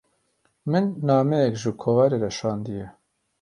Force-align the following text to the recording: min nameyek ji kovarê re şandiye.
min 0.71 0.85
nameyek 1.07 1.55
ji 1.61 1.71
kovarê 1.81 2.17
re 2.23 2.31
şandiye. 2.37 2.87